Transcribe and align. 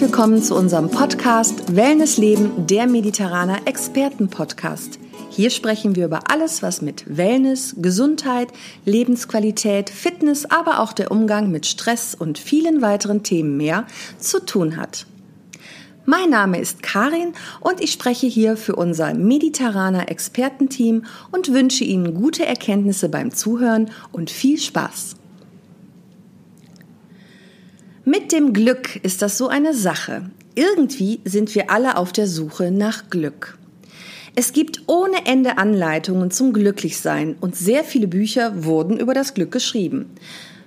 Willkommen 0.00 0.42
zu 0.42 0.56
unserem 0.56 0.90
Podcast 0.90 1.76
Wellness 1.76 2.16
Leben, 2.16 2.66
der 2.66 2.86
Mediterraner 2.86 3.66
Experten-Podcast. 3.66 4.98
Hier 5.28 5.50
sprechen 5.50 5.94
wir 5.94 6.06
über 6.06 6.30
alles, 6.30 6.62
was 6.62 6.80
mit 6.80 7.18
Wellness, 7.18 7.76
Gesundheit, 7.76 8.48
Lebensqualität, 8.86 9.90
Fitness, 9.90 10.46
aber 10.46 10.80
auch 10.80 10.94
der 10.94 11.10
Umgang 11.10 11.50
mit 11.50 11.66
Stress 11.66 12.14
und 12.14 12.38
vielen 12.38 12.80
weiteren 12.80 13.24
Themen 13.24 13.58
mehr 13.58 13.86
zu 14.18 14.40
tun 14.40 14.78
hat. 14.78 15.04
Mein 16.06 16.30
Name 16.30 16.58
ist 16.58 16.82
Karin 16.82 17.34
und 17.60 17.82
ich 17.82 17.92
spreche 17.92 18.26
hier 18.26 18.56
für 18.56 18.76
unser 18.76 19.12
mediterraner 19.12 20.10
Expertenteam 20.10 21.04
und 21.30 21.52
wünsche 21.52 21.84
Ihnen 21.84 22.14
gute 22.14 22.46
Erkenntnisse 22.46 23.10
beim 23.10 23.32
Zuhören 23.32 23.90
und 24.12 24.30
viel 24.30 24.58
Spaß. 24.58 25.19
Mit 28.06 28.32
dem 28.32 28.54
Glück 28.54 28.96
ist 29.02 29.20
das 29.20 29.36
so 29.36 29.48
eine 29.48 29.74
Sache. 29.74 30.30
Irgendwie 30.54 31.20
sind 31.26 31.54
wir 31.54 31.70
alle 31.70 31.98
auf 31.98 32.12
der 32.12 32.26
Suche 32.26 32.70
nach 32.70 33.10
Glück. 33.10 33.58
Es 34.34 34.54
gibt 34.54 34.84
ohne 34.86 35.26
Ende 35.26 35.58
Anleitungen 35.58 36.30
zum 36.30 36.54
Glücklichsein 36.54 37.36
und 37.42 37.56
sehr 37.56 37.84
viele 37.84 38.08
Bücher 38.08 38.64
wurden 38.64 38.98
über 38.98 39.12
das 39.12 39.34
Glück 39.34 39.52
geschrieben. 39.52 40.06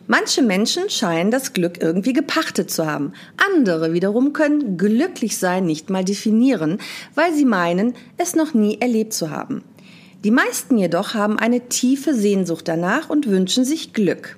Manche 0.05 0.43
Menschen 0.43 0.91
scheinen 0.91 1.31
das 1.31 1.53
Glück 1.53 1.81
irgendwie 1.81 2.13
gepachtet 2.13 2.69
zu 2.69 2.85
haben. 2.85 3.13
Andere 3.51 3.93
wiederum 3.93 4.33
können 4.33 4.77
glücklich 4.77 5.37
sein 5.37 5.65
nicht 5.65 5.89
mal 5.89 6.05
definieren, 6.05 6.77
weil 7.15 7.33
sie 7.33 7.45
meinen, 7.45 7.95
es 8.17 8.35
noch 8.35 8.53
nie 8.53 8.77
erlebt 8.79 9.13
zu 9.13 9.31
haben. 9.31 9.63
Die 10.23 10.31
meisten 10.31 10.77
jedoch 10.77 11.15
haben 11.15 11.39
eine 11.39 11.67
tiefe 11.67 12.13
Sehnsucht 12.13 12.67
danach 12.67 13.09
und 13.09 13.27
wünschen 13.27 13.65
sich 13.65 13.91
Glück. 13.91 14.37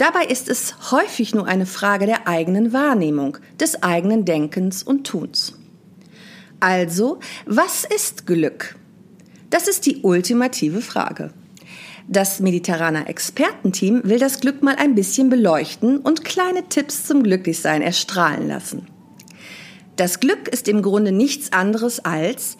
Dabei 0.00 0.24
ist 0.24 0.48
es 0.48 0.92
häufig 0.92 1.34
nur 1.34 1.46
eine 1.46 1.66
Frage 1.66 2.06
der 2.06 2.26
eigenen 2.26 2.72
Wahrnehmung, 2.72 3.36
des 3.60 3.82
eigenen 3.82 4.24
Denkens 4.24 4.82
und 4.82 5.06
Tuns. 5.06 5.58
Also, 6.58 7.20
was 7.44 7.84
ist 7.84 8.26
Glück? 8.26 8.76
Das 9.50 9.68
ist 9.68 9.84
die 9.84 9.98
ultimative 9.98 10.80
Frage. 10.80 11.34
Das 12.08 12.40
mediterraner 12.40 13.10
Expertenteam 13.10 14.00
will 14.04 14.18
das 14.18 14.40
Glück 14.40 14.62
mal 14.62 14.76
ein 14.76 14.94
bisschen 14.94 15.28
beleuchten 15.28 15.98
und 15.98 16.24
kleine 16.24 16.66
Tipps 16.70 17.06
zum 17.06 17.22
Glücklichsein 17.22 17.82
erstrahlen 17.82 18.48
lassen. 18.48 18.86
Das 19.96 20.18
Glück 20.18 20.48
ist 20.48 20.66
im 20.68 20.80
Grunde 20.80 21.12
nichts 21.12 21.52
anderes 21.52 22.02
als 22.02 22.56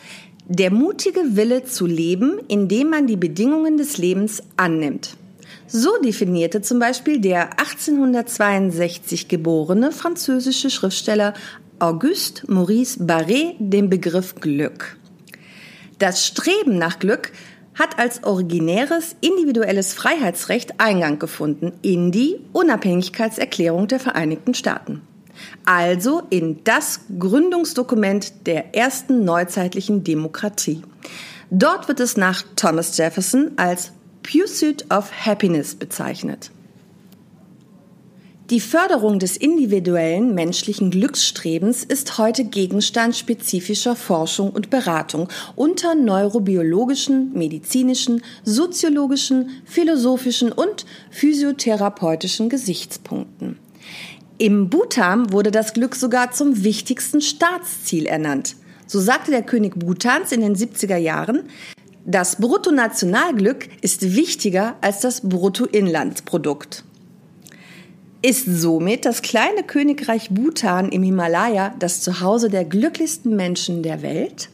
der 0.47 0.71
mutige 0.71 1.37
Wille 1.37 1.65
zu 1.65 1.87
leben, 1.87 2.39
indem 2.49 2.91
man 2.91 3.07
die 3.07 3.17
Bedingungen 3.17 3.79
des 3.79 3.97
Lebens 3.97 4.43
annimmt. 4.59 5.17
So 5.73 5.99
definierte 6.03 6.63
zum 6.63 6.81
Beispiel 6.81 7.21
der 7.21 7.51
1862 7.61 9.29
geborene 9.29 9.93
französische 9.93 10.69
Schriftsteller 10.69 11.33
Auguste 11.79 12.43
Maurice 12.53 12.99
Barré 12.99 13.55
den 13.61 13.89
Begriff 13.89 14.35
Glück. 14.35 14.99
Das 16.01 16.27
Streben 16.27 16.77
nach 16.77 16.99
Glück 16.99 17.31
hat 17.75 18.01
als 18.01 18.25
originäres 18.25 19.15
individuelles 19.21 19.95
Freiheitsrecht 19.95 20.81
Eingang 20.81 21.21
gefunden 21.21 21.73
in 21.83 22.11
die 22.11 22.41
Unabhängigkeitserklärung 22.53 23.87
der 23.87 24.01
Vereinigten 24.01 24.55
Staaten. 24.55 25.03
Also 25.65 26.23
in 26.31 26.65
das 26.65 27.03
Gründungsdokument 27.17 28.47
der 28.49 28.75
ersten 28.75 29.25
neuzeitlichen 29.25 30.03
Demokratie. 30.03 30.83
Dort 31.53 31.87
wird 31.87 32.01
es 32.01 32.17
nach 32.17 32.43
Thomas 32.57 32.97
Jefferson 32.97 33.53
als 33.57 33.93
Pursuit 34.23 34.85
of 34.91 35.11
Happiness 35.27 35.75
bezeichnet. 35.75 36.51
Die 38.51 38.59
Förderung 38.59 39.21
des 39.21 39.37
individuellen 39.37 40.35
menschlichen 40.35 40.91
Glücksstrebens 40.91 41.85
ist 41.85 42.19
heute 42.19 42.45
Gegenstand 42.45 43.15
spezifischer 43.15 43.95
Forschung 43.95 44.51
und 44.51 44.71
Beratung 44.71 45.29
unter 45.55 45.95
neurobiologischen, 45.95 47.33
medizinischen, 47.33 48.23
soziologischen, 48.43 49.51
philosophischen 49.65 50.51
und 50.51 50.85
physiotherapeutischen 51.13 52.49
Gesichtspunkten. 52.49 53.57
Im 54.39 54.69
Bhutan 54.69 55.33
wurde 55.33 55.53
das 55.53 55.73
Glück 55.73 55.95
sogar 55.95 56.33
zum 56.33 56.65
wichtigsten 56.65 57.21
Staatsziel 57.21 58.07
ernannt. 58.07 58.57
So 58.89 58.99
sagte 58.99 59.31
der 59.31 59.43
König 59.43 59.79
Bhutans 59.79 60.33
in 60.33 60.41
den 60.41 60.57
70er 60.57 60.97
Jahren, 60.97 61.45
das 62.11 62.37
Bruttonationalglück 62.37 63.69
ist 63.83 64.17
wichtiger 64.17 64.75
als 64.81 65.01
das 65.01 65.29
Bruttoinlandsprodukt. 65.29 66.85
Ist 68.23 68.47
somit 68.47 69.05
das 69.05 69.23
kleine 69.23 69.63
Königreich 69.63 70.29
Bhutan 70.31 70.91
im 70.91 71.03
Himalaya 71.03 71.75
das 71.79 72.03
Zuhause 72.03 72.51
der 72.51 72.65
glücklichsten 72.65 73.37
Menschen 73.37 73.83
der 73.83 74.03
Welt? 74.03 74.51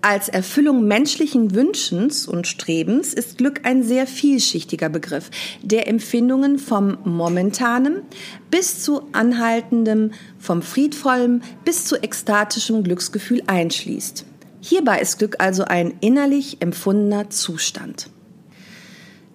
Als 0.00 0.30
Erfüllung 0.30 0.86
menschlichen 0.86 1.54
Wünschens 1.54 2.26
und 2.26 2.46
Strebens 2.46 3.12
ist 3.12 3.36
Glück 3.36 3.62
ein 3.64 3.82
sehr 3.82 4.06
vielschichtiger 4.06 4.88
Begriff, 4.88 5.30
der 5.62 5.88
Empfindungen 5.88 6.58
vom 6.58 6.96
momentanen 7.04 8.02
bis 8.50 8.82
zu 8.82 9.02
anhaltendem, 9.12 10.12
vom 10.38 10.62
friedvollen 10.62 11.42
bis 11.66 11.84
zu 11.84 11.96
ekstatischem 11.96 12.82
Glücksgefühl 12.82 13.42
einschließt. 13.46 14.24
Hierbei 14.60 15.00
ist 15.00 15.18
Glück 15.18 15.36
also 15.38 15.64
ein 15.64 15.94
innerlich 16.00 16.58
empfundener 16.60 17.30
Zustand. 17.30 18.10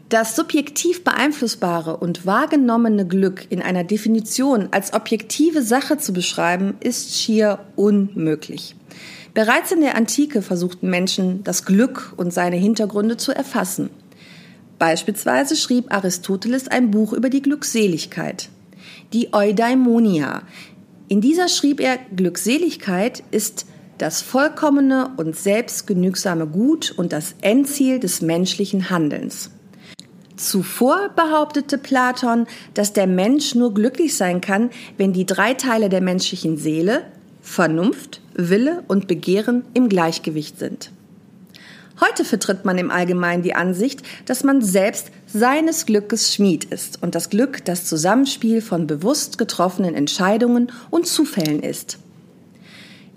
Das 0.10 0.36
subjektiv 0.36 1.04
beeinflussbare 1.04 1.98
und 1.98 2.28
wahrgenommene 2.28 3.08
Glück 3.08 3.48
in 3.50 3.62
einer 3.62 3.84
Definition 3.84 4.68
als 4.70 4.94
objektive 4.94 5.64
Sache 5.64 5.98
zu 5.98 6.14
beschreiben, 6.14 6.76
ist 6.80 7.20
schier 7.20 7.60
unmöglich. 7.76 8.76
Bereits 9.34 9.72
in 9.72 9.82
der 9.82 9.96
Antike 9.96 10.44
versuchten 10.44 10.90
Menschen, 10.90 11.44
das 11.44 11.66
Glück 11.66 12.14
und 12.18 12.32
seine 12.32 12.56
Hintergründe 12.56 13.18
zu 13.18 13.34
erfassen. 13.34 13.90
Beispielsweise 14.78 15.56
schrieb 15.56 15.92
Aristoteles 15.92 16.68
ein 16.68 16.92
Buch 16.92 17.12
über 17.12 17.30
die 17.30 17.42
Glückseligkeit, 17.42 18.50
die 19.12 19.34
Eudaimonia. 19.34 20.44
In 21.08 21.20
dieser 21.20 21.50
schrieb 21.50 21.80
er, 21.80 21.98
Glückseligkeit 22.16 23.24
ist 23.32 23.66
das 23.98 24.22
vollkommene 24.22 25.12
und 25.18 25.36
selbstgenügsame 25.36 26.48
Gut 26.48 26.94
und 26.98 27.14
das 27.14 27.36
Endziel 27.42 28.00
des 28.00 28.22
menschlichen 28.22 28.90
Handelns. 28.90 29.52
Zuvor 30.36 31.10
behauptete 31.16 31.78
Platon, 31.78 32.46
dass 32.74 32.92
der 32.92 33.08
Mensch 33.08 33.56
nur 33.56 33.74
glücklich 33.74 34.18
sein 34.18 34.42
kann, 34.42 34.70
wenn 34.98 35.14
die 35.14 35.26
drei 35.26 35.54
Teile 35.54 35.88
der 35.88 36.02
menschlichen 36.02 36.58
Seele, 36.58 37.04
Vernunft, 37.42 38.22
Wille 38.34 38.84
und 38.88 39.08
Begehren 39.08 39.64
im 39.74 39.88
Gleichgewicht 39.88 40.60
sind. 40.60 40.92
Heute 42.02 42.26
vertritt 42.26 42.66
man 42.66 42.78
im 42.78 42.92
Allgemeinen 42.92 43.44
die 43.44 43.56
Ansicht, 43.56 44.02
dass 44.26 44.44
man 44.44 44.62
selbst 44.62 45.12
seines 45.28 45.86
Glückes 45.86 46.34
Schmied 46.34 46.66
ist 46.66 47.02
und 47.02 47.16
das 47.16 47.30
Glück 47.30 47.64
das 47.64 47.86
Zusammenspiel 47.86 48.60
von 48.62 48.86
bewusst 48.86 49.38
getroffenen 49.38 49.96
Entscheidungen 49.96 50.74
und 50.90 51.08
Zufällen 51.08 51.62
ist. 51.62 52.00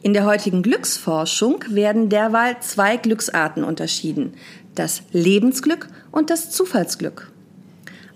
In 0.09 0.15
der 0.15 0.25
heutigen 0.25 0.63
Glücksforschung 0.63 1.63
werden 1.69 2.09
derweil 2.09 2.57
zwei 2.61 2.97
Glücksarten 2.97 3.63
unterschieden, 3.63 4.33
das 4.75 5.03
Lebensglück 5.13 5.89
und 6.11 6.31
das 6.31 6.51
Zufallsglück. 6.51 7.31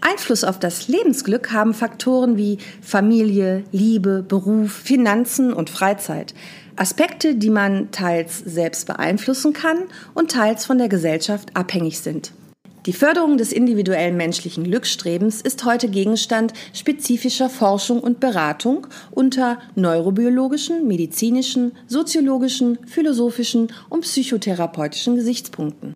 Einfluss 0.00 0.42
auf 0.42 0.58
das 0.58 0.88
Lebensglück 0.88 1.52
haben 1.52 1.74
Faktoren 1.74 2.38
wie 2.38 2.56
Familie, 2.80 3.64
Liebe, 3.72 4.24
Beruf, 4.26 4.72
Finanzen 4.72 5.52
und 5.52 5.68
Freizeit. 5.68 6.32
Aspekte, 6.76 7.34
die 7.34 7.50
man 7.50 7.90
teils 7.90 8.38
selbst 8.38 8.86
beeinflussen 8.86 9.52
kann 9.52 9.76
und 10.14 10.30
teils 10.30 10.64
von 10.64 10.78
der 10.78 10.88
Gesellschaft 10.88 11.54
abhängig 11.54 12.00
sind. 12.00 12.32
Die 12.84 12.92
Förderung 12.92 13.38
des 13.38 13.52
individuellen 13.52 14.16
menschlichen 14.16 14.64
Glücksstrebens 14.64 15.40
ist 15.40 15.64
heute 15.64 15.88
Gegenstand 15.88 16.52
spezifischer 16.72 17.48
Forschung 17.48 18.00
und 18.00 18.18
Beratung 18.18 18.88
unter 19.12 19.58
neurobiologischen, 19.76 20.88
medizinischen, 20.88 21.72
soziologischen, 21.86 22.78
philosophischen 22.86 23.72
und 23.88 24.00
psychotherapeutischen 24.00 25.14
Gesichtspunkten. 25.14 25.94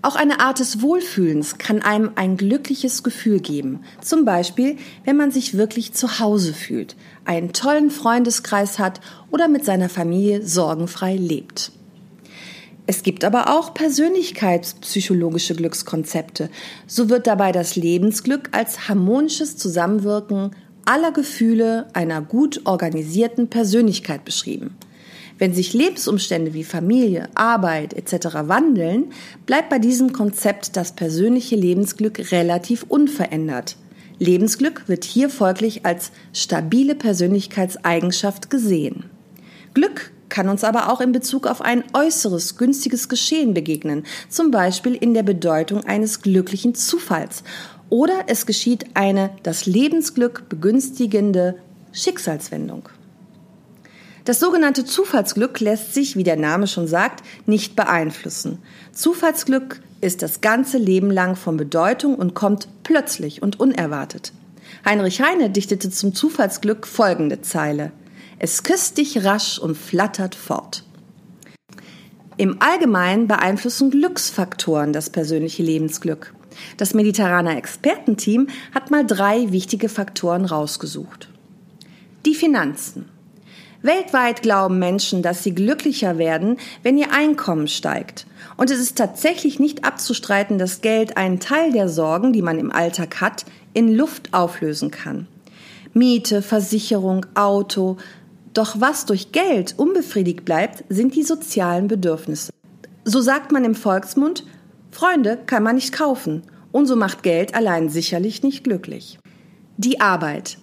Auch 0.00 0.14
eine 0.14 0.38
Art 0.38 0.60
des 0.60 0.80
Wohlfühlens 0.80 1.58
kann 1.58 1.82
einem 1.82 2.12
ein 2.14 2.36
glückliches 2.36 3.02
Gefühl 3.02 3.40
geben. 3.40 3.80
Zum 4.00 4.24
Beispiel, 4.24 4.76
wenn 5.04 5.16
man 5.16 5.32
sich 5.32 5.56
wirklich 5.56 5.92
zu 5.92 6.20
Hause 6.20 6.54
fühlt, 6.54 6.94
einen 7.24 7.52
tollen 7.52 7.90
Freundeskreis 7.90 8.78
hat 8.78 9.00
oder 9.32 9.48
mit 9.48 9.64
seiner 9.64 9.88
Familie 9.88 10.46
sorgenfrei 10.46 11.16
lebt. 11.16 11.72
Es 12.90 13.02
gibt 13.02 13.22
aber 13.22 13.54
auch 13.54 13.74
persönlichkeitspsychologische 13.74 15.54
Glückskonzepte. 15.54 16.48
So 16.86 17.10
wird 17.10 17.26
dabei 17.26 17.52
das 17.52 17.76
Lebensglück 17.76 18.48
als 18.52 18.88
harmonisches 18.88 19.58
Zusammenwirken 19.58 20.52
aller 20.86 21.12
Gefühle 21.12 21.88
einer 21.92 22.22
gut 22.22 22.62
organisierten 22.64 23.48
Persönlichkeit 23.48 24.24
beschrieben. 24.24 24.74
Wenn 25.36 25.52
sich 25.52 25.74
Lebensumstände 25.74 26.54
wie 26.54 26.64
Familie, 26.64 27.28
Arbeit 27.34 27.92
etc. 27.92 28.28
wandeln, 28.44 29.12
bleibt 29.44 29.68
bei 29.68 29.78
diesem 29.78 30.14
Konzept 30.14 30.74
das 30.74 30.92
persönliche 30.92 31.56
Lebensglück 31.56 32.32
relativ 32.32 32.86
unverändert. 32.88 33.76
Lebensglück 34.18 34.88
wird 34.88 35.04
hier 35.04 35.28
folglich 35.28 35.84
als 35.84 36.10
stabile 36.32 36.94
Persönlichkeitseigenschaft 36.94 38.48
gesehen. 38.48 39.04
Glück 39.74 40.10
kann 40.28 40.48
uns 40.48 40.64
aber 40.64 40.92
auch 40.92 41.00
in 41.00 41.12
Bezug 41.12 41.46
auf 41.46 41.60
ein 41.60 41.84
äußeres, 41.92 42.56
günstiges 42.56 43.08
Geschehen 43.08 43.54
begegnen, 43.54 44.04
zum 44.28 44.50
Beispiel 44.50 44.94
in 44.94 45.14
der 45.14 45.22
Bedeutung 45.22 45.84
eines 45.84 46.22
glücklichen 46.22 46.74
Zufalls. 46.74 47.42
Oder 47.90 48.24
es 48.26 48.46
geschieht 48.46 48.84
eine 48.94 49.30
das 49.42 49.66
Lebensglück 49.66 50.48
begünstigende 50.48 51.56
Schicksalswendung. 51.92 52.88
Das 54.24 54.40
sogenannte 54.40 54.84
Zufallsglück 54.84 55.58
lässt 55.60 55.94
sich, 55.94 56.14
wie 56.14 56.22
der 56.22 56.36
Name 56.36 56.66
schon 56.66 56.86
sagt, 56.86 57.24
nicht 57.46 57.76
beeinflussen. 57.76 58.58
Zufallsglück 58.92 59.80
ist 60.02 60.20
das 60.20 60.42
ganze 60.42 60.76
Leben 60.76 61.10
lang 61.10 61.34
von 61.34 61.56
Bedeutung 61.56 62.14
und 62.14 62.34
kommt 62.34 62.68
plötzlich 62.82 63.42
und 63.42 63.58
unerwartet. 63.58 64.32
Heinrich 64.84 65.22
Heine 65.22 65.48
dichtete 65.48 65.88
zum 65.90 66.14
Zufallsglück 66.14 66.86
folgende 66.86 67.40
Zeile. 67.40 67.90
Es 68.40 68.62
küsst 68.62 68.98
dich 68.98 69.24
rasch 69.24 69.58
und 69.58 69.76
flattert 69.76 70.34
fort. 70.34 70.84
Im 72.36 72.62
Allgemeinen 72.62 73.26
beeinflussen 73.26 73.90
Glücksfaktoren 73.90 74.92
das 74.92 75.10
persönliche 75.10 75.64
Lebensglück. 75.64 76.34
Das 76.76 76.94
mediterrane 76.94 77.56
Expertenteam 77.56 78.46
hat 78.72 78.92
mal 78.92 79.04
drei 79.04 79.50
wichtige 79.50 79.88
Faktoren 79.88 80.44
rausgesucht. 80.44 81.28
Die 82.26 82.34
Finanzen. 82.34 83.08
Weltweit 83.82 84.42
glauben 84.42 84.78
Menschen, 84.78 85.22
dass 85.22 85.42
sie 85.42 85.54
glücklicher 85.54 86.18
werden, 86.18 86.58
wenn 86.82 86.98
ihr 86.98 87.12
Einkommen 87.12 87.66
steigt. 87.66 88.26
Und 88.56 88.70
es 88.70 88.78
ist 88.78 88.98
tatsächlich 88.98 89.58
nicht 89.58 89.84
abzustreiten, 89.84 90.58
dass 90.58 90.80
Geld 90.80 91.16
einen 91.16 91.40
Teil 91.40 91.72
der 91.72 91.88
Sorgen, 91.88 92.32
die 92.32 92.42
man 92.42 92.58
im 92.58 92.72
Alltag 92.72 93.20
hat, 93.20 93.44
in 93.74 93.94
Luft 93.94 94.32
auflösen 94.34 94.90
kann. 94.92 95.26
Miete, 95.94 96.42
Versicherung, 96.42 97.26
Auto, 97.34 97.96
doch 98.54 98.80
was 98.80 99.06
durch 99.06 99.32
Geld 99.32 99.74
unbefriedigt 99.76 100.44
bleibt, 100.44 100.84
sind 100.88 101.14
die 101.14 101.22
sozialen 101.22 101.88
Bedürfnisse. 101.88 102.52
So 103.04 103.20
sagt 103.20 103.52
man 103.52 103.64
im 103.64 103.74
Volksmund, 103.74 104.44
Freunde 104.90 105.38
kann 105.46 105.62
man 105.62 105.76
nicht 105.76 105.92
kaufen 105.92 106.42
und 106.72 106.86
so 106.86 106.96
macht 106.96 107.22
Geld 107.22 107.54
allein 107.54 107.88
sicherlich 107.88 108.42
nicht 108.42 108.64
glücklich. 108.64 109.18
Die 109.76 110.00
Arbeit. 110.00 110.58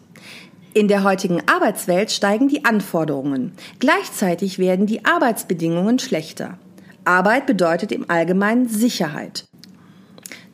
In 0.73 0.87
der 0.89 1.03
heutigen 1.03 1.41
Arbeitswelt 1.47 2.11
steigen 2.11 2.49
die 2.49 2.65
Anforderungen. 2.65 3.53
Gleichzeitig 3.79 4.59
werden 4.59 4.87
die 4.87 5.05
Arbeitsbedingungen 5.05 5.99
schlechter. 5.99 6.59
Arbeit 7.05 7.45
bedeutet 7.45 7.91
im 7.91 8.09
Allgemeinen 8.09 8.67
Sicherheit. 8.67 9.45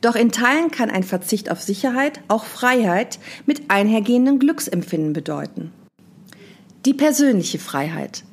Doch 0.00 0.14
in 0.14 0.30
Teilen 0.30 0.70
kann 0.70 0.90
ein 0.90 1.02
Verzicht 1.02 1.50
auf 1.50 1.60
Sicherheit 1.60 2.20
auch 2.28 2.44
Freiheit 2.44 3.18
mit 3.46 3.70
einhergehenden 3.70 4.38
Glücksempfinden 4.38 5.12
bedeuten. 5.12 5.72
Die 6.84 6.94
persönliche 6.94 7.60
Freiheit. 7.60 8.24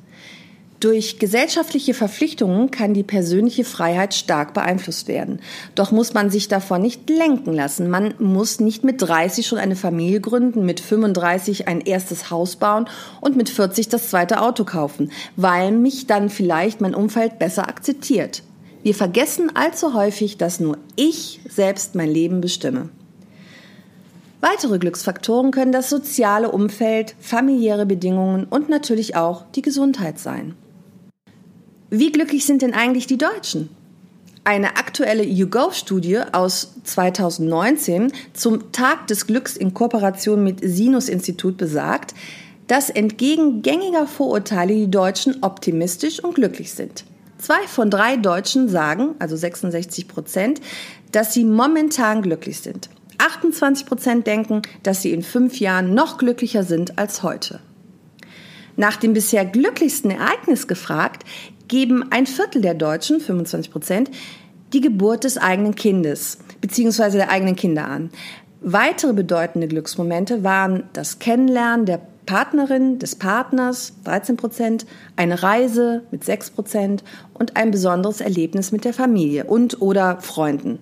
Durch 0.80 1.20
gesellschaftliche 1.20 1.94
Verpflichtungen 1.94 2.72
kann 2.72 2.94
die 2.94 3.04
persönliche 3.04 3.62
Freiheit 3.64 4.12
stark 4.12 4.54
beeinflusst 4.54 5.06
werden. 5.06 5.38
Doch 5.76 5.92
muss 5.92 6.14
man 6.14 6.30
sich 6.30 6.48
davon 6.48 6.82
nicht 6.82 7.08
lenken 7.08 7.52
lassen. 7.52 7.88
Man 7.88 8.14
muss 8.18 8.58
nicht 8.58 8.82
mit 8.82 9.02
30 9.02 9.46
schon 9.46 9.58
eine 9.58 9.76
Familie 9.76 10.20
gründen, 10.20 10.64
mit 10.66 10.80
35 10.80 11.68
ein 11.68 11.80
erstes 11.80 12.32
Haus 12.32 12.56
bauen 12.56 12.88
und 13.20 13.36
mit 13.36 13.50
40 13.50 13.88
das 13.88 14.10
zweite 14.10 14.40
Auto 14.40 14.64
kaufen, 14.64 15.12
weil 15.36 15.70
mich 15.70 16.08
dann 16.08 16.28
vielleicht 16.28 16.80
mein 16.80 16.96
Umfeld 16.96 17.38
besser 17.38 17.68
akzeptiert. 17.68 18.42
Wir 18.82 18.96
vergessen 18.96 19.54
allzu 19.54 19.94
häufig, 19.94 20.38
dass 20.38 20.58
nur 20.58 20.76
ich 20.96 21.40
selbst 21.48 21.94
mein 21.94 22.10
Leben 22.10 22.40
bestimme. 22.40 22.88
Weitere 24.40 24.78
Glücksfaktoren 24.78 25.50
können 25.50 25.72
das 25.72 25.90
soziale 25.90 26.50
Umfeld, 26.50 27.14
familiäre 27.20 27.84
Bedingungen 27.84 28.46
und 28.46 28.70
natürlich 28.70 29.14
auch 29.14 29.44
die 29.54 29.60
Gesundheit 29.62 30.18
sein. 30.18 30.54
Wie 31.90 32.10
glücklich 32.10 32.46
sind 32.46 32.62
denn 32.62 32.72
eigentlich 32.72 33.06
die 33.06 33.18
Deutschen? 33.18 33.68
Eine 34.44 34.76
aktuelle 34.76 35.24
YouGov-Studie 35.24 36.20
aus 36.32 36.74
2019 36.84 38.12
zum 38.32 38.72
Tag 38.72 39.06
des 39.08 39.26
Glücks 39.26 39.56
in 39.56 39.74
Kooperation 39.74 40.42
mit 40.42 40.60
Sinus-Institut 40.62 41.58
besagt, 41.58 42.14
dass 42.66 42.88
entgegen 42.88 43.60
gängiger 43.60 44.06
Vorurteile 44.06 44.72
die 44.72 44.90
Deutschen 44.90 45.42
optimistisch 45.42 46.24
und 46.24 46.36
glücklich 46.36 46.72
sind. 46.72 47.04
Zwei 47.36 47.66
von 47.66 47.90
drei 47.90 48.16
Deutschen 48.16 48.68
sagen, 48.68 49.16
also 49.18 49.36
66 49.36 50.08
Prozent, 50.08 50.60
dass 51.12 51.34
sie 51.34 51.44
momentan 51.44 52.22
glücklich 52.22 52.60
sind. 52.60 52.88
28 53.20 53.86
Prozent 53.86 54.26
denken, 54.26 54.62
dass 54.82 55.02
sie 55.02 55.12
in 55.12 55.22
fünf 55.22 55.60
Jahren 55.60 55.94
noch 55.94 56.18
glücklicher 56.18 56.64
sind 56.64 56.98
als 56.98 57.22
heute. 57.22 57.60
Nach 58.76 58.96
dem 58.96 59.12
bisher 59.12 59.44
glücklichsten 59.44 60.10
Ereignis 60.10 60.66
gefragt, 60.66 61.24
geben 61.68 62.10
ein 62.10 62.26
Viertel 62.26 62.62
der 62.62 62.74
Deutschen, 62.74 63.20
25 63.20 63.70
Prozent, 63.70 64.10
die 64.72 64.80
Geburt 64.80 65.24
des 65.24 65.38
eigenen 65.38 65.74
Kindes 65.74 66.38
bzw. 66.60 67.12
der 67.12 67.30
eigenen 67.30 67.56
Kinder 67.56 67.86
an. 67.86 68.10
Weitere 68.60 69.12
bedeutende 69.12 69.68
Glücksmomente 69.68 70.44
waren 70.44 70.84
das 70.92 71.18
Kennenlernen 71.18 71.86
der 71.86 72.00
Partnerin, 72.26 72.98
des 72.98 73.16
Partners, 73.16 73.94
13 74.04 74.36
Prozent, 74.36 74.86
eine 75.16 75.42
Reise 75.42 76.02
mit 76.10 76.24
6 76.24 76.50
Prozent 76.50 77.02
und 77.34 77.56
ein 77.56 77.70
besonderes 77.70 78.20
Erlebnis 78.20 78.70
mit 78.70 78.84
der 78.84 78.94
Familie 78.94 79.44
und 79.44 79.80
oder 79.80 80.20
Freunden, 80.20 80.78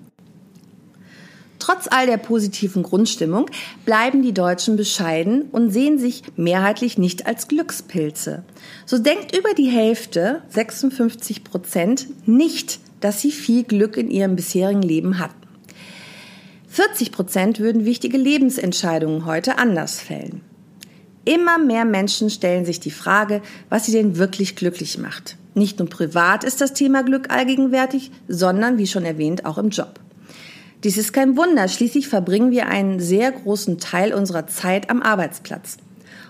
Trotz 1.69 1.87
all 1.87 2.07
der 2.07 2.17
positiven 2.17 2.83
Grundstimmung 2.83 3.45
bleiben 3.85 4.23
die 4.23 4.33
Deutschen 4.33 4.77
bescheiden 4.79 5.43
und 5.53 5.71
sehen 5.71 5.99
sich 5.99 6.23
mehrheitlich 6.35 6.97
nicht 6.97 7.27
als 7.27 7.47
Glückspilze. 7.47 8.43
So 8.87 8.97
denkt 8.97 9.37
über 9.37 9.53
die 9.53 9.69
Hälfte, 9.69 10.41
56 10.49 11.45
Prozent, 11.45 12.07
nicht, 12.27 12.81
dass 13.01 13.21
sie 13.21 13.31
viel 13.31 13.65
Glück 13.65 13.99
in 13.99 14.11
ihrem 14.11 14.35
bisherigen 14.35 14.81
Leben 14.81 15.19
hatten. 15.19 15.35
40 16.69 17.13
Prozent 17.13 17.61
würden 17.61 17.85
wichtige 17.85 18.17
Lebensentscheidungen 18.17 19.27
heute 19.27 19.59
anders 19.59 20.01
fällen. 20.01 20.41
Immer 21.27 21.59
mehr 21.59 21.85
Menschen 21.85 22.31
stellen 22.31 22.65
sich 22.65 22.81
die 22.81 22.91
Frage, 22.91 23.43
was 23.69 23.85
sie 23.85 23.93
denn 23.93 24.17
wirklich 24.17 24.57
glücklich 24.57 24.97
macht. 24.97 25.37
Nicht 25.53 25.81
nur 25.81 25.91
privat 25.91 26.45
ist 26.45 26.63
das 26.63 26.73
Thema 26.73 27.03
Glück 27.03 27.29
allgegenwärtig, 27.31 28.11
sondern, 28.27 28.79
wie 28.79 28.87
schon 28.87 29.05
erwähnt, 29.05 29.45
auch 29.45 29.59
im 29.59 29.69
Job. 29.69 30.01
Dies 30.85 30.97
ist 30.97 31.13
kein 31.13 31.37
Wunder, 31.37 31.67
schließlich 31.67 32.07
verbringen 32.07 32.53
wir 32.53 32.69
einen 32.69 33.01
sehr 33.01 33.33
großen 33.33 33.79
Teil 33.79 34.15
unserer 34.15 34.47
Zeit 34.47 34.91
am 34.91 35.03
Arbeitsplatz. 35.03 35.79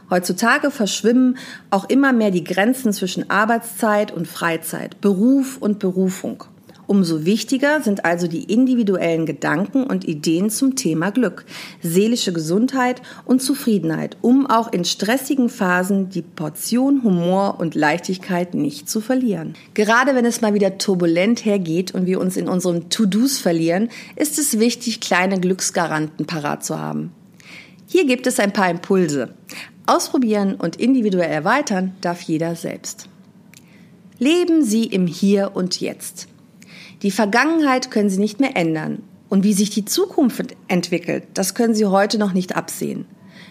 Heutzutage 0.08 0.70
verschwimmen 0.70 1.36
auch 1.68 1.88
immer 1.90 2.14
mehr 2.14 2.30
die 2.30 2.44
Grenzen 2.44 2.94
zwischen 2.94 3.28
Arbeitszeit 3.28 4.10
und 4.10 4.26
Freizeit, 4.26 5.02
Beruf 5.02 5.58
und 5.58 5.78
Berufung. 5.78 6.44
Umso 6.88 7.26
wichtiger 7.26 7.82
sind 7.82 8.06
also 8.06 8.28
die 8.28 8.44
individuellen 8.44 9.26
Gedanken 9.26 9.84
und 9.84 10.08
Ideen 10.08 10.48
zum 10.48 10.74
Thema 10.74 11.10
Glück, 11.10 11.44
seelische 11.82 12.32
Gesundheit 12.32 13.02
und 13.26 13.42
Zufriedenheit, 13.42 14.16
um 14.22 14.46
auch 14.46 14.72
in 14.72 14.86
stressigen 14.86 15.50
Phasen 15.50 16.08
die 16.08 16.22
Portion 16.22 17.02
Humor 17.04 17.60
und 17.60 17.74
Leichtigkeit 17.74 18.54
nicht 18.54 18.88
zu 18.88 19.02
verlieren. 19.02 19.52
Gerade 19.74 20.14
wenn 20.14 20.24
es 20.24 20.40
mal 20.40 20.54
wieder 20.54 20.78
turbulent 20.78 21.44
hergeht 21.44 21.92
und 21.92 22.06
wir 22.06 22.18
uns 22.20 22.38
in 22.38 22.48
unseren 22.48 22.88
To-Dos 22.88 23.36
verlieren, 23.36 23.90
ist 24.16 24.38
es 24.38 24.58
wichtig, 24.58 25.02
kleine 25.02 25.38
Glücksgaranten 25.38 26.24
parat 26.24 26.64
zu 26.64 26.78
haben. 26.78 27.12
Hier 27.86 28.06
gibt 28.06 28.26
es 28.26 28.40
ein 28.40 28.54
paar 28.54 28.70
Impulse. 28.70 29.34
Ausprobieren 29.84 30.54
und 30.54 30.76
individuell 30.76 31.30
erweitern 31.30 31.92
darf 32.00 32.22
jeder 32.22 32.56
selbst. 32.56 33.10
Leben 34.18 34.64
Sie 34.64 34.84
im 34.84 35.06
Hier 35.06 35.50
und 35.54 35.82
Jetzt. 35.82 36.28
Die 37.02 37.12
Vergangenheit 37.12 37.92
können 37.92 38.10
Sie 38.10 38.18
nicht 38.18 38.40
mehr 38.40 38.56
ändern. 38.56 39.02
Und 39.28 39.44
wie 39.44 39.52
sich 39.52 39.70
die 39.70 39.84
Zukunft 39.84 40.56
entwickelt, 40.66 41.24
das 41.34 41.54
können 41.54 41.74
Sie 41.74 41.86
heute 41.86 42.18
noch 42.18 42.32
nicht 42.32 42.56
absehen. 42.56 43.06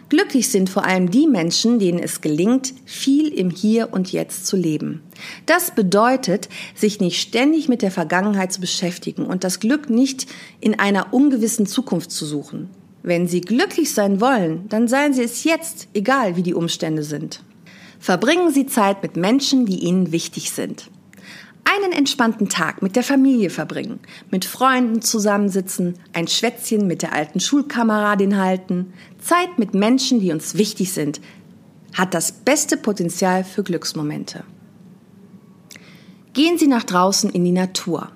Glücklich 0.10 0.50
sind 0.50 0.70
vor 0.70 0.86
allem 0.86 1.12
die 1.12 1.27
Menschen, 1.27 1.80
denen 1.80 2.00
es 2.00 2.22
gelingt, 2.22 2.74
viel 2.86 3.27
im 3.27 3.50
Hier 3.50 3.94
und 3.94 4.12
Jetzt 4.12 4.48
zu 4.48 4.58
leben. 4.58 5.01
Das 5.46 5.72
bedeutet, 5.75 6.50
sich 6.75 7.00
nicht 7.00 7.22
ständig 7.22 7.70
mit 7.70 7.82
der 7.82 7.92
Vergangenheit 7.92 8.51
zu 8.51 8.60
beschäftigen 8.60 9.25
und 9.25 9.44
das 9.44 9.60
Glück 9.60 9.89
nicht 9.89 10.27
in 10.60 10.80
einer 10.80 11.13
ungewissen 11.13 11.68
Zukunft 11.68 12.12
zu 12.12 12.25
suchen. 12.25 12.70
Wenn 13.04 13.27
Sie 13.27 13.42
glücklich 13.42 13.94
sein 13.94 14.20
wollen, 14.20 14.68
dann 14.70 14.88
seien 14.88 15.13
Sie 15.13 15.24
es 15.24 15.44
jetzt, 15.44 15.88
egal 15.94 16.36
wie 16.36 16.44
die 16.44 16.54
Umstände 16.54 17.04
sind. 17.04 17.44
Verbringen 18.00 18.51
Sie 18.51 18.66
Zeit 18.66 19.04
mit 19.04 19.16
Menschen, 19.16 19.66
die 19.66 19.80
Ihnen 19.80 20.12
wichtig 20.12 20.51
sind 20.51 20.89
einen 21.77 21.93
entspannten 21.93 22.50
Tag 22.50 22.81
mit 22.81 22.96
der 22.96 23.03
Familie 23.03 23.50
verbringen, 23.50 24.00
mit 24.31 24.46
Freunden 24.46 25.01
zusammensitzen, 25.01 25.96
ein 26.13 26.27
Schwätzchen 26.27 26.88
mit 26.88 27.01
der 27.01 27.13
alten 27.13 27.39
Schulkameradin 27.39 28.38
halten, 28.38 28.93
Zeit 29.19 29.57
mit 29.57 29.74
Menschen, 29.74 30.19
die 30.19 30.31
uns 30.31 30.57
wichtig 30.57 30.91
sind, 30.93 31.22
hat 31.93 32.13
das 32.13 32.31
beste 32.31 32.77
Potenzial 32.77 33.43
für 33.43 33.63
Glücksmomente. 33.63 34.43
Gehen 36.34 36.57
Sie 36.57 36.67
nach 36.67 36.84
draußen 36.84 37.29
in 37.29 37.43
die 37.43 37.51
Natur. 37.51 38.10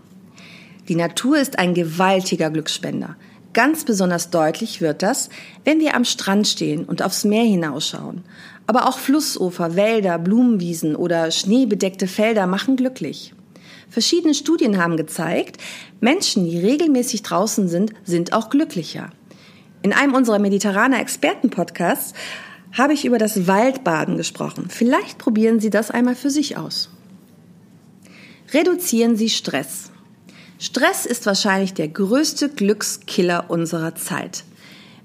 Die 0.87 0.95
Natur 0.95 1.39
ist 1.39 1.57
ein 1.57 1.73
gewaltiger 1.73 2.49
Glücksspender. 2.49 3.15
Ganz 3.53 3.83
besonders 3.83 4.29
deutlich 4.29 4.81
wird 4.81 5.01
das, 5.03 5.29
wenn 5.65 5.79
wir 5.79 5.95
am 5.95 6.05
Strand 6.05 6.47
stehen 6.47 6.85
und 6.85 7.01
aufs 7.01 7.25
Meer 7.25 7.43
hinausschauen. 7.43 8.23
Aber 8.67 8.87
auch 8.87 8.97
Flussufer, 8.97 9.75
Wälder, 9.75 10.19
Blumenwiesen 10.19 10.95
oder 10.95 11.31
schneebedeckte 11.31 12.07
Felder 12.07 12.47
machen 12.47 12.75
glücklich. 12.75 13.33
Verschiedene 13.91 14.33
Studien 14.33 14.81
haben 14.81 14.95
gezeigt, 14.95 15.57
Menschen, 16.00 16.50
die 16.50 16.57
regelmäßig 16.57 17.24
draußen 17.24 17.67
sind, 17.67 17.91
sind 18.05 18.31
auch 18.31 18.50
glücklicher. 18.50 19.10
In 19.81 19.91
einem 19.91 20.13
unserer 20.13 20.39
mediterraner 20.39 21.01
Experten-Podcasts 21.01 22.13
habe 22.71 22.93
ich 22.93 23.03
über 23.03 23.17
das 23.17 23.48
Waldbaden 23.48 24.15
gesprochen. 24.15 24.67
Vielleicht 24.69 25.17
probieren 25.17 25.60
Sie 25.60 25.69
das 25.69 25.91
einmal 25.91 26.15
für 26.15 26.29
sich 26.29 26.55
aus. 26.55 26.89
Reduzieren 28.53 29.17
Sie 29.17 29.29
Stress. 29.29 29.91
Stress 30.57 31.05
ist 31.05 31.25
wahrscheinlich 31.25 31.74
der 31.74 31.89
größte 31.89 32.48
Glückskiller 32.48 33.50
unserer 33.50 33.95
Zeit. 33.95 34.45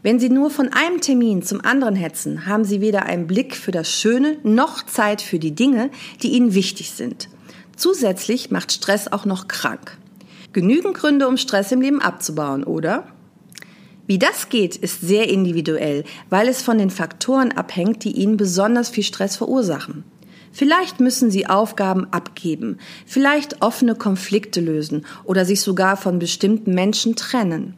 Wenn 0.05 0.21
Sie 0.21 0.29
nur 0.29 0.51
von 0.51 0.73
einem 0.73 1.01
Termin 1.01 1.43
zum 1.43 1.61
anderen 1.61 1.97
hetzen, 1.97 2.47
haben 2.47 2.65
Sie 2.65 2.81
weder 2.81 3.07
einen 3.07 3.27
Blick 3.27 3.57
für 3.57 3.73
das 3.73 3.91
Schöne 3.91 4.37
noch 4.45 4.87
Zeit 4.87 5.23
für 5.23 5.41
die 5.41 5.57
Dinge, 5.57 5.91
die 6.23 6.29
Ihnen 6.29 6.55
wichtig 6.55 6.93
sind. 6.93 7.29
Zusätzlich 7.77 8.51
macht 8.51 8.73
Stress 8.73 9.07
auch 9.13 9.25
noch 9.27 9.49
krank. 9.49 9.99
Genügend 10.53 10.95
Gründe, 10.95 11.29
um 11.29 11.37
Stress 11.37 11.71
im 11.73 11.83
Leben 11.83 12.01
abzubauen, 12.01 12.65
oder? 12.65 13.07
Wie 14.07 14.19
das 14.19 14.49
geht, 14.49 14.77
ist 14.77 15.01
sehr 15.01 15.29
individuell, 15.29 16.05
weil 16.31 16.49
es 16.49 16.63
von 16.63 16.79
den 16.79 16.91
Faktoren 16.91 17.53
abhängt, 17.53 18.05
die 18.05 18.13
Ihnen 18.13 18.37
besonders 18.37 18.89
viel 18.89 19.05
Stress 19.05 19.37
verursachen. 19.37 20.05
Vielleicht 20.53 21.01
müssen 21.01 21.31
Sie 21.31 21.47
Aufgaben 21.47 22.07
abgeben, 22.13 22.79
vielleicht 23.05 23.61
offene 23.61 23.95
Konflikte 23.95 24.61
lösen 24.61 25.05
oder 25.25 25.45
sich 25.45 25.61
sogar 25.61 25.99
von 25.99 26.19
bestimmten 26.19 26.73
Menschen 26.73 27.15
trennen. 27.15 27.75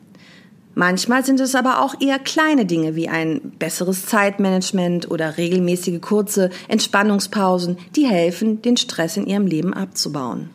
Manchmal 0.79 1.25
sind 1.25 1.41
es 1.41 1.57
aber 1.57 1.83
auch 1.83 2.01
eher 2.01 2.21
kleine 2.21 2.65
Dinge 2.65 2.95
wie 2.95 3.09
ein 3.09 3.41
besseres 3.59 4.07
Zeitmanagement 4.07 5.11
oder 5.11 5.37
regelmäßige 5.37 6.01
kurze 6.01 6.51
Entspannungspausen, 6.69 7.79
die 7.97 8.07
helfen, 8.07 8.63
den 8.63 8.77
Stress 8.77 9.17
in 9.17 9.27
Ihrem 9.27 9.49
Leben 9.49 9.75
abzubauen. 9.75 10.51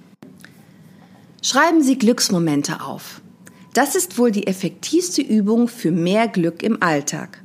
Schreiben 1.42 1.84
Sie 1.84 1.98
Glücksmomente 1.98 2.80
auf. 2.80 3.20
Das 3.74 3.96
ist 3.96 4.18
wohl 4.18 4.32
die 4.32 4.48
effektivste 4.48 5.22
Übung 5.22 5.68
für 5.68 5.92
mehr 5.92 6.30
Glück 6.30 6.64
im 6.64 6.82
Alltag. 6.82 7.43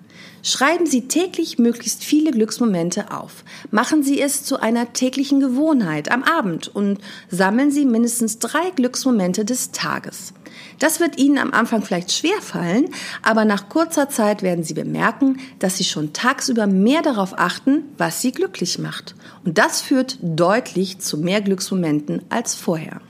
Schreiben 0.48 0.86
Sie 0.86 1.08
täglich 1.08 1.58
möglichst 1.58 2.02
viele 2.02 2.30
Glücksmomente 2.30 3.10
auf. 3.10 3.44
Machen 3.70 4.02
Sie 4.02 4.18
es 4.18 4.44
zu 4.44 4.58
einer 4.58 4.94
täglichen 4.94 5.40
Gewohnheit 5.40 6.10
am 6.10 6.22
Abend 6.22 6.68
und 6.68 7.00
sammeln 7.28 7.70
Sie 7.70 7.84
mindestens 7.84 8.38
drei 8.38 8.70
Glücksmomente 8.74 9.44
des 9.44 9.72
Tages. 9.72 10.32
Das 10.78 11.00
wird 11.00 11.18
Ihnen 11.18 11.36
am 11.36 11.52
Anfang 11.52 11.82
vielleicht 11.82 12.12
schwer 12.12 12.40
fallen, 12.40 12.88
aber 13.20 13.44
nach 13.44 13.68
kurzer 13.68 14.08
Zeit 14.08 14.42
werden 14.42 14.64
Sie 14.64 14.72
bemerken, 14.72 15.36
dass 15.58 15.76
Sie 15.76 15.84
schon 15.84 16.14
tagsüber 16.14 16.66
mehr 16.66 17.02
darauf 17.02 17.38
achten, 17.38 17.82
was 17.98 18.22
Sie 18.22 18.32
glücklich 18.32 18.78
macht. 18.78 19.16
Und 19.44 19.58
das 19.58 19.82
führt 19.82 20.16
deutlich 20.22 20.98
zu 20.98 21.18
mehr 21.18 21.42
Glücksmomenten 21.42 22.22
als 22.30 22.54
vorher. 22.54 23.02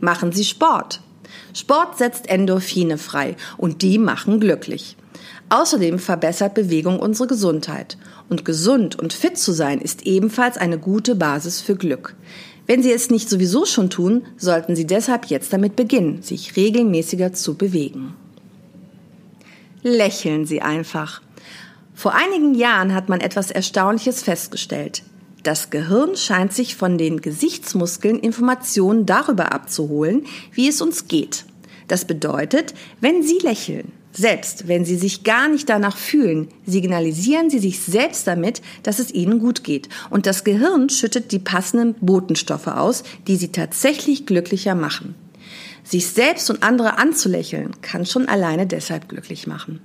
Machen 0.00 0.32
Sie 0.32 0.44
Sport. 0.44 1.00
Sport 1.54 1.96
setzt 1.96 2.28
Endorphine 2.28 2.98
frei 2.98 3.36
und 3.56 3.82
die 3.82 3.98
machen 3.98 4.40
glücklich. 4.40 4.96
Außerdem 5.50 5.98
verbessert 5.98 6.54
Bewegung 6.54 7.00
unsere 7.00 7.26
Gesundheit. 7.26 7.96
Und 8.28 8.44
gesund 8.44 8.98
und 8.98 9.12
fit 9.12 9.38
zu 9.38 9.52
sein 9.52 9.80
ist 9.80 10.06
ebenfalls 10.06 10.58
eine 10.58 10.78
gute 10.78 11.14
Basis 11.14 11.60
für 11.60 11.76
Glück. 11.76 12.14
Wenn 12.66 12.82
Sie 12.82 12.92
es 12.92 13.08
nicht 13.08 13.30
sowieso 13.30 13.64
schon 13.64 13.88
tun, 13.88 14.26
sollten 14.36 14.76
Sie 14.76 14.86
deshalb 14.86 15.26
jetzt 15.26 15.52
damit 15.54 15.74
beginnen, 15.74 16.22
sich 16.22 16.54
regelmäßiger 16.56 17.32
zu 17.32 17.54
bewegen. 17.54 18.14
Lächeln 19.82 20.44
Sie 20.44 20.60
einfach. 20.60 21.22
Vor 21.94 22.14
einigen 22.14 22.54
Jahren 22.54 22.94
hat 22.94 23.08
man 23.08 23.20
etwas 23.20 23.50
Erstaunliches 23.50 24.22
festgestellt. 24.22 25.02
Das 25.44 25.70
Gehirn 25.70 26.14
scheint 26.14 26.52
sich 26.52 26.76
von 26.76 26.98
den 26.98 27.22
Gesichtsmuskeln 27.22 28.18
Informationen 28.18 29.06
darüber 29.06 29.52
abzuholen, 29.52 30.26
wie 30.52 30.68
es 30.68 30.82
uns 30.82 31.08
geht. 31.08 31.46
Das 31.86 32.04
bedeutet, 32.04 32.74
wenn 33.00 33.22
Sie 33.22 33.38
lächeln, 33.38 33.92
selbst 34.18 34.66
wenn 34.66 34.84
Sie 34.84 34.96
sich 34.96 35.22
gar 35.22 35.48
nicht 35.48 35.68
danach 35.68 35.96
fühlen, 35.96 36.48
signalisieren 36.66 37.50
Sie 37.50 37.60
sich 37.60 37.78
selbst 37.78 38.26
damit, 38.26 38.60
dass 38.82 38.98
es 38.98 39.14
Ihnen 39.14 39.38
gut 39.38 39.62
geht. 39.62 39.88
Und 40.10 40.26
das 40.26 40.42
Gehirn 40.42 40.90
schüttet 40.90 41.30
die 41.30 41.38
passenden 41.38 41.94
Botenstoffe 42.00 42.66
aus, 42.66 43.04
die 43.28 43.36
Sie 43.36 43.52
tatsächlich 43.52 44.26
glücklicher 44.26 44.74
machen. 44.74 45.14
Sich 45.84 46.08
selbst 46.08 46.50
und 46.50 46.64
andere 46.64 46.98
anzulächeln, 46.98 47.70
kann 47.80 48.06
schon 48.06 48.28
alleine 48.28 48.66
deshalb 48.66 49.08
glücklich 49.08 49.46
machen. 49.46 49.80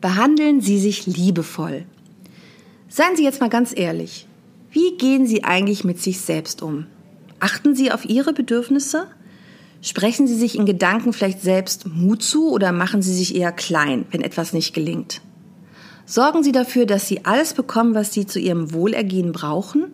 Behandeln 0.00 0.60
Sie 0.60 0.78
sich 0.78 1.06
liebevoll. 1.06 1.84
Seien 2.88 3.16
Sie 3.16 3.24
jetzt 3.24 3.40
mal 3.40 3.50
ganz 3.50 3.72
ehrlich. 3.76 4.28
Wie 4.70 4.96
gehen 4.98 5.26
Sie 5.26 5.42
eigentlich 5.42 5.82
mit 5.82 6.00
sich 6.00 6.20
selbst 6.20 6.62
um? 6.62 6.86
Achten 7.40 7.74
Sie 7.74 7.90
auf 7.90 8.04
Ihre 8.04 8.32
Bedürfnisse? 8.32 9.08
Sprechen 9.86 10.26
Sie 10.26 10.34
sich 10.34 10.58
in 10.58 10.66
Gedanken 10.66 11.12
vielleicht 11.12 11.42
selbst 11.42 11.86
Mut 11.86 12.20
zu 12.20 12.50
oder 12.50 12.72
machen 12.72 13.02
Sie 13.02 13.14
sich 13.14 13.36
eher 13.36 13.52
klein, 13.52 14.04
wenn 14.10 14.20
etwas 14.20 14.52
nicht 14.52 14.74
gelingt? 14.74 15.20
Sorgen 16.04 16.42
Sie 16.42 16.50
dafür, 16.50 16.86
dass 16.86 17.06
Sie 17.06 17.24
alles 17.24 17.54
bekommen, 17.54 17.94
was 17.94 18.12
Sie 18.12 18.26
zu 18.26 18.40
Ihrem 18.40 18.72
Wohlergehen 18.72 19.30
brauchen? 19.30 19.84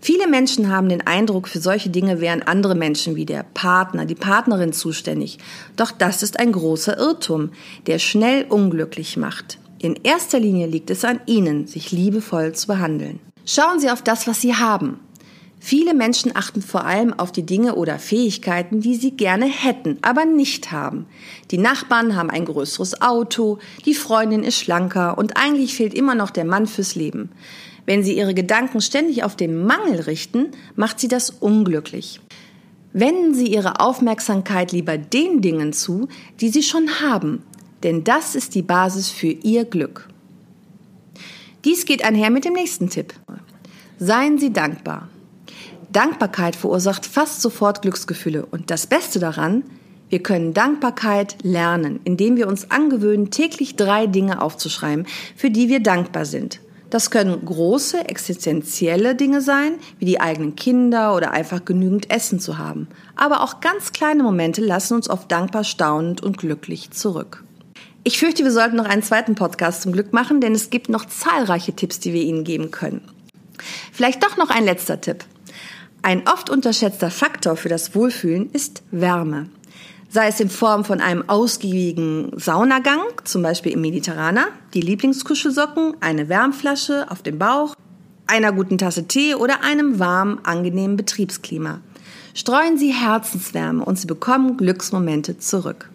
Viele 0.00 0.26
Menschen 0.26 0.70
haben 0.70 0.88
den 0.88 1.06
Eindruck, 1.06 1.46
für 1.46 1.60
solche 1.60 1.90
Dinge 1.90 2.22
wären 2.22 2.42
andere 2.42 2.74
Menschen 2.74 3.16
wie 3.16 3.26
der 3.26 3.42
Partner, 3.42 4.06
die 4.06 4.14
Partnerin 4.14 4.72
zuständig. 4.72 5.40
Doch 5.76 5.90
das 5.90 6.22
ist 6.22 6.40
ein 6.40 6.52
großer 6.52 6.96
Irrtum, 6.96 7.50
der 7.86 7.98
schnell 7.98 8.46
unglücklich 8.48 9.18
macht. 9.18 9.58
In 9.78 9.96
erster 10.04 10.40
Linie 10.40 10.68
liegt 10.68 10.88
es 10.88 11.04
an 11.04 11.20
Ihnen, 11.26 11.66
sich 11.66 11.92
liebevoll 11.92 12.54
zu 12.54 12.66
behandeln. 12.66 13.20
Schauen 13.44 13.78
Sie 13.78 13.90
auf 13.90 14.00
das, 14.00 14.26
was 14.26 14.40
Sie 14.40 14.54
haben. 14.54 15.00
Viele 15.58 15.94
Menschen 15.94 16.36
achten 16.36 16.62
vor 16.62 16.84
allem 16.84 17.12
auf 17.12 17.32
die 17.32 17.44
Dinge 17.44 17.74
oder 17.74 17.98
Fähigkeiten, 17.98 18.80
die 18.80 18.94
sie 18.94 19.12
gerne 19.12 19.46
hätten, 19.46 19.98
aber 20.02 20.24
nicht 20.24 20.70
haben. 20.70 21.06
Die 21.50 21.58
Nachbarn 21.58 22.14
haben 22.14 22.30
ein 22.30 22.44
größeres 22.44 23.00
Auto, 23.02 23.58
die 23.84 23.94
Freundin 23.94 24.44
ist 24.44 24.58
schlanker 24.58 25.18
und 25.18 25.36
eigentlich 25.36 25.74
fehlt 25.74 25.94
immer 25.94 26.14
noch 26.14 26.30
der 26.30 26.44
Mann 26.44 26.66
fürs 26.66 26.94
Leben. 26.94 27.30
Wenn 27.86 28.02
sie 28.04 28.16
ihre 28.16 28.34
Gedanken 28.34 28.80
ständig 28.80 29.24
auf 29.24 29.36
den 29.36 29.64
Mangel 29.64 30.00
richten, 30.00 30.48
macht 30.74 31.00
sie 31.00 31.08
das 31.08 31.30
unglücklich. 31.30 32.20
Wenden 32.98 33.34
Sie 33.34 33.48
Ihre 33.48 33.80
Aufmerksamkeit 33.80 34.72
lieber 34.72 34.96
den 34.96 35.42
Dingen 35.42 35.74
zu, 35.74 36.08
die 36.40 36.48
Sie 36.48 36.62
schon 36.62 36.88
haben, 37.02 37.42
denn 37.82 38.04
das 38.04 38.34
ist 38.34 38.54
die 38.54 38.62
Basis 38.62 39.10
für 39.10 39.26
Ihr 39.26 39.66
Glück. 39.66 40.08
Dies 41.66 41.84
geht 41.84 42.02
einher 42.02 42.30
mit 42.30 42.46
dem 42.46 42.54
nächsten 42.54 42.88
Tipp. 42.88 43.12
Seien 43.98 44.38
Sie 44.38 44.50
dankbar. 44.50 45.10
Dankbarkeit 45.90 46.56
verursacht 46.56 47.06
fast 47.06 47.42
sofort 47.42 47.82
Glücksgefühle. 47.82 48.46
Und 48.46 48.70
das 48.70 48.86
Beste 48.86 49.18
daran, 49.18 49.64
wir 50.08 50.22
können 50.22 50.54
Dankbarkeit 50.54 51.36
lernen, 51.42 52.00
indem 52.04 52.36
wir 52.36 52.48
uns 52.48 52.70
angewöhnen, 52.70 53.30
täglich 53.30 53.76
drei 53.76 54.06
Dinge 54.06 54.40
aufzuschreiben, 54.40 55.06
für 55.34 55.50
die 55.50 55.68
wir 55.68 55.80
dankbar 55.80 56.24
sind. 56.24 56.60
Das 56.90 57.10
können 57.10 57.44
große, 57.44 58.08
existenzielle 58.08 59.16
Dinge 59.16 59.40
sein, 59.40 59.74
wie 59.98 60.04
die 60.04 60.20
eigenen 60.20 60.54
Kinder 60.54 61.16
oder 61.16 61.32
einfach 61.32 61.64
genügend 61.64 62.10
Essen 62.10 62.38
zu 62.38 62.58
haben. 62.58 62.86
Aber 63.16 63.42
auch 63.42 63.60
ganz 63.60 63.92
kleine 63.92 64.22
Momente 64.22 64.60
lassen 64.60 64.94
uns 64.94 65.10
oft 65.10 65.30
dankbar 65.32 65.64
staunend 65.64 66.22
und 66.22 66.38
glücklich 66.38 66.92
zurück. 66.92 67.42
Ich 68.04 68.20
fürchte, 68.20 68.44
wir 68.44 68.52
sollten 68.52 68.76
noch 68.76 68.84
einen 68.84 69.02
zweiten 69.02 69.34
Podcast 69.34 69.82
zum 69.82 69.90
Glück 69.90 70.12
machen, 70.12 70.40
denn 70.40 70.54
es 70.54 70.70
gibt 70.70 70.88
noch 70.88 71.06
zahlreiche 71.06 71.72
Tipps, 71.72 71.98
die 71.98 72.12
wir 72.12 72.22
Ihnen 72.22 72.44
geben 72.44 72.70
können. 72.70 73.00
Vielleicht 73.90 74.22
doch 74.22 74.36
noch 74.36 74.50
ein 74.50 74.64
letzter 74.64 75.00
Tipp. 75.00 75.24
Ein 76.06 76.22
oft 76.28 76.50
unterschätzter 76.50 77.10
Faktor 77.10 77.56
für 77.56 77.68
das 77.68 77.96
Wohlfühlen 77.96 78.48
ist 78.52 78.84
Wärme. 78.92 79.48
Sei 80.08 80.28
es 80.28 80.38
in 80.38 80.50
Form 80.50 80.84
von 80.84 81.00
einem 81.00 81.28
ausgiebigen 81.28 82.30
Saunagang, 82.36 83.00
zum 83.24 83.42
Beispiel 83.42 83.72
im 83.72 83.80
Mediterraner, 83.80 84.46
die 84.72 84.82
Lieblingskuschelsocken, 84.82 85.96
eine 85.98 86.28
Wärmflasche 86.28 87.10
auf 87.10 87.22
dem 87.22 87.40
Bauch, 87.40 87.74
einer 88.28 88.52
guten 88.52 88.78
Tasse 88.78 89.08
Tee 89.08 89.34
oder 89.34 89.64
einem 89.64 89.98
warmen, 89.98 90.38
angenehmen 90.44 90.96
Betriebsklima. 90.96 91.80
Streuen 92.34 92.78
Sie 92.78 92.94
Herzenswärme 92.94 93.84
und 93.84 93.98
Sie 93.98 94.06
bekommen 94.06 94.56
Glücksmomente 94.56 95.38
zurück. 95.38 95.90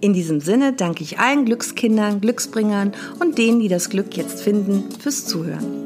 In 0.00 0.14
diesem 0.14 0.40
Sinne 0.40 0.72
danke 0.72 1.02
ich 1.02 1.18
allen 1.18 1.44
Glückskindern, 1.44 2.22
Glücksbringern 2.22 2.94
und 3.20 3.36
denen, 3.36 3.60
die 3.60 3.68
das 3.68 3.90
Glück 3.90 4.16
jetzt 4.16 4.40
finden, 4.40 4.84
fürs 4.98 5.26
Zuhören. 5.26 5.85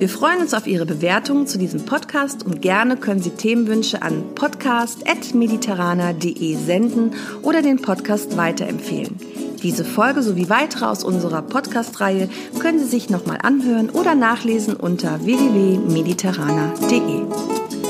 Wir 0.00 0.08
freuen 0.08 0.40
uns 0.40 0.54
auf 0.54 0.66
Ihre 0.66 0.86
Bewertungen 0.86 1.46
zu 1.46 1.58
diesem 1.58 1.84
Podcast 1.84 2.46
und 2.46 2.62
gerne 2.62 2.96
können 2.96 3.20
Sie 3.20 3.32
Themenwünsche 3.32 4.00
an 4.00 4.34
podcast.mediterraner.de 4.34 6.56
senden 6.56 7.12
oder 7.42 7.60
den 7.60 7.82
Podcast 7.82 8.38
weiterempfehlen. 8.38 9.16
Diese 9.62 9.84
Folge 9.84 10.22
sowie 10.22 10.48
weitere 10.48 10.86
aus 10.86 11.04
unserer 11.04 11.42
Podcast-Reihe 11.42 12.30
können 12.60 12.78
Sie 12.78 12.86
sich 12.86 13.10
nochmal 13.10 13.40
anhören 13.42 13.90
oder 13.90 14.14
nachlesen 14.14 14.74
unter 14.74 15.22
www.mediterraner.de. 15.22 17.89